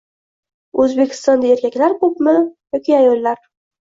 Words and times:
O‘zbekistonda 0.83 1.51
erkaklar 1.57 1.93
ko‘pmi 2.03 2.35
yoki 2.39 2.95
ayollar? 3.01 3.45